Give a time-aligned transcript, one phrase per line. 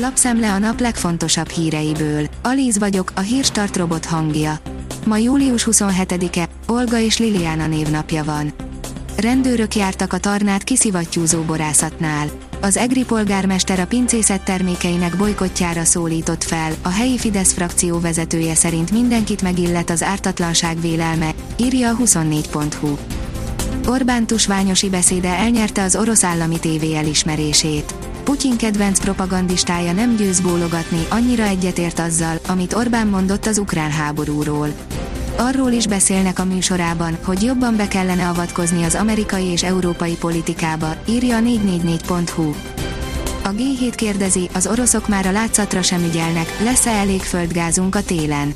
[0.00, 2.26] Lapszemle a nap legfontosabb híreiből.
[2.42, 4.58] Alíz vagyok, a hírstart robot hangja.
[5.06, 8.52] Ma július 27-e, Olga és Liliana névnapja van.
[9.16, 12.28] Rendőrök jártak a tarnát kiszivattyúzó borászatnál.
[12.60, 18.90] Az egri polgármester a pincészet termékeinek bolykottjára szólított fel, a helyi Fidesz frakció vezetője szerint
[18.90, 22.96] mindenkit megillet az ártatlanság vélelme, írja a 24.hu.
[23.86, 28.07] Orbán tusványosi beszéde elnyerte az orosz állami tévé elismerését.
[28.38, 34.68] Putyin kedvenc propagandistája nem győz bólogatni, annyira egyetért azzal, amit Orbán mondott az ukrán háborúról.
[35.36, 40.94] Arról is beszélnek a műsorában, hogy jobban be kellene avatkozni az amerikai és európai politikába,
[41.08, 42.54] írja a 444.hu.
[43.42, 48.52] A G7 kérdezi, az oroszok már a látszatra sem ügyelnek, lesz-e elég földgázunk a télen?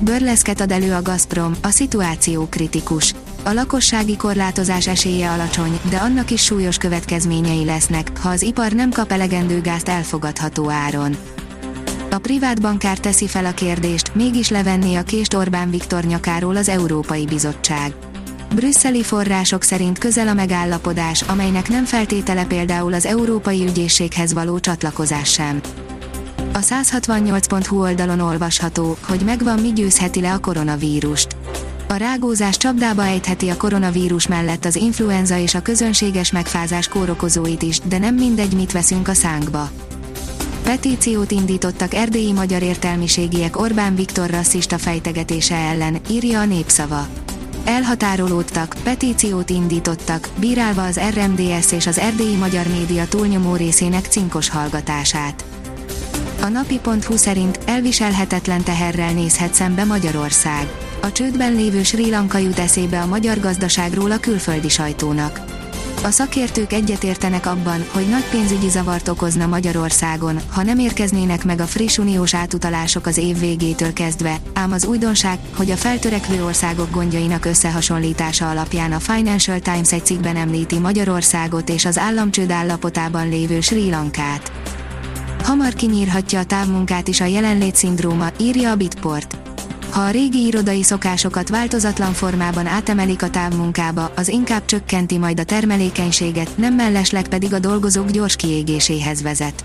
[0.00, 3.14] Börleszket ad elő a Gazprom, a szituáció kritikus.
[3.48, 8.90] A lakossági korlátozás esélye alacsony, de annak is súlyos következményei lesznek, ha az ipar nem
[8.90, 11.16] kap elegendő gázt elfogadható áron.
[12.10, 16.68] A privát bankár teszi fel a kérdést, mégis levenné a kést Orbán Viktor nyakáról az
[16.68, 17.94] Európai Bizottság.
[18.54, 25.32] Brüsszeli források szerint közel a megállapodás, amelynek nem feltétele például az Európai Ügyészséghez való csatlakozás
[25.32, 25.60] sem.
[26.52, 31.36] A 168.hu oldalon olvasható, hogy megvan mi győzheti le a koronavírust.
[31.88, 37.80] A rágózás csapdába ejtheti a koronavírus mellett az influenza és a közönséges megfázás kórokozóit is,
[37.80, 39.70] de nem mindegy mit veszünk a szánkba.
[40.62, 47.06] Petíciót indítottak erdélyi magyar értelmiségiek Orbán Viktor rasszista fejtegetése ellen, írja a népszava.
[47.64, 55.44] Elhatárolódtak, petíciót indítottak, bírálva az RMDS és az erdélyi magyar média túlnyomó részének cinkos hallgatását.
[56.40, 60.87] A napi.hu szerint elviselhetetlen teherrel nézhet szembe Magyarország.
[61.00, 65.40] A csődben lévő Sri Lanka jut eszébe a magyar gazdaságról a külföldi sajtónak.
[66.02, 71.66] A szakértők egyetértenek abban, hogy nagy pénzügyi zavart okozna Magyarországon, ha nem érkeznének meg a
[71.66, 77.44] friss uniós átutalások az év végétől kezdve, ám az újdonság, hogy a feltörekvő országok gondjainak
[77.44, 83.90] összehasonlítása alapján a Financial Times egy cikkben említi Magyarországot és az államcsőd állapotában lévő Sri
[83.90, 84.52] Lankát.
[85.42, 89.47] Hamar kinyírhatja a távmunkát is a jelenlét szindróma, írja a Bitport.
[89.90, 95.44] Ha a régi irodai szokásokat változatlan formában átemelik a távmunkába, az inkább csökkenti majd a
[95.44, 99.64] termelékenységet, nem mellesleg pedig a dolgozók gyors kiégéséhez vezet.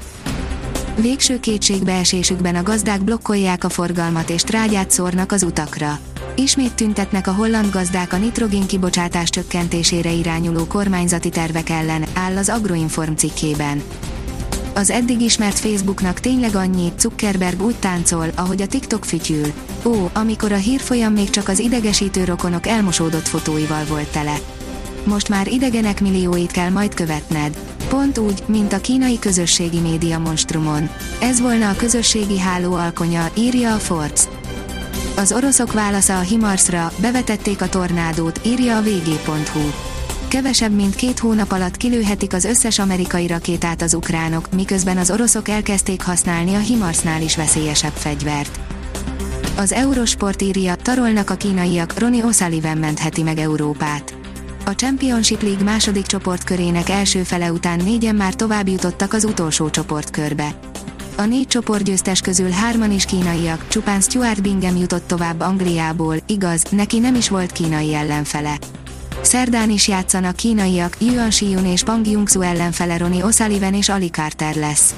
[0.96, 6.00] Végső kétségbeesésükben a gazdák blokkolják a forgalmat és trágyát szórnak az utakra.
[6.36, 12.50] Ismét tüntetnek a holland gazdák a nitrogén kibocsátás csökkentésére irányuló kormányzati tervek ellen, áll az
[12.50, 13.84] Agroinform cikkében.
[14.76, 19.54] Az eddig ismert Facebooknak tényleg annyi, Zuckerberg úgy táncol, ahogy a TikTok fütyül.
[19.86, 24.36] Ó, amikor a hírfolyam még csak az idegesítő rokonok elmosódott fotóival volt tele.
[25.04, 27.58] Most már idegenek millióit kell majd követned.
[27.90, 30.90] Pont úgy, mint a kínai közösségi média monstrumon.
[31.22, 34.22] Ez volna a közösségi háló alkonya, írja a Forbes.
[35.16, 39.93] Az oroszok válasza a Himarsra, bevetették a tornádót, írja a vg.hu
[40.34, 45.48] kevesebb mint két hónap alatt kilőhetik az összes amerikai rakétát az ukránok, miközben az oroszok
[45.48, 48.60] elkezdték használni a Himarsnál is veszélyesebb fegyvert.
[49.58, 54.16] Az Eurosport írja, tarolnak a kínaiak, Ronnie O'Sullivan mentheti meg Európát.
[54.66, 60.56] A Championship League második csoportkörének első fele után négyen már tovább jutottak az utolsó csoportkörbe.
[61.18, 67.00] A négy csoportgyőztes közül hárman is kínaiak, csupán Stuart Bingham jutott tovább Angliából, igaz, neki
[67.00, 68.58] nem is volt kínai ellenfele.
[69.24, 74.56] Szerdán is játszanak kínaiak, Yuan Shiyun és Pang Yungsu ellenfele Ronnie O'Sullivan és Ali Carter
[74.56, 74.96] lesz.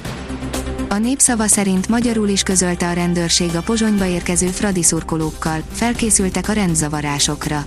[0.88, 6.52] A népszava szerint magyarul is közölte a rendőrség a Pozsonyba érkező fradi szurkolókkal, felkészültek a
[6.52, 7.64] rendzavarásokra.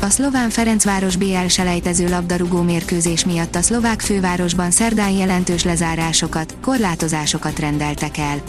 [0.00, 7.58] A szlován Ferencváros BL selejtező labdarúgó mérkőzés miatt a szlovák fővárosban szerdán jelentős lezárásokat, korlátozásokat
[7.58, 8.42] rendeltek el.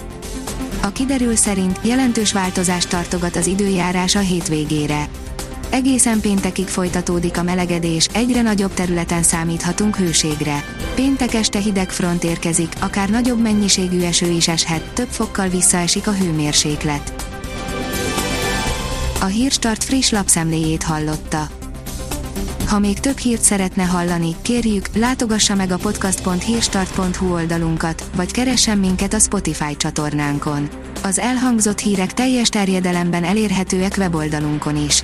[0.81, 5.07] A kiderül szerint jelentős változást tartogat az időjárás a hétvégére.
[5.69, 10.63] Egészen péntekig folytatódik a melegedés, egyre nagyobb területen számíthatunk hőségre.
[10.95, 16.13] Péntek este hideg front érkezik, akár nagyobb mennyiségű eső is eshet, több fokkal visszaesik a
[16.13, 17.13] hőmérséklet.
[19.21, 21.47] A Hírstart friss lapszemléjét hallotta.
[22.68, 29.13] Ha még több hírt szeretne hallani, kérjük, látogassa meg a podcast.hírstart.hu oldalunkat, vagy keressen minket
[29.13, 30.69] a Spotify csatornánkon.
[31.03, 35.03] Az elhangzott hírek teljes terjedelemben elérhetőek weboldalunkon is.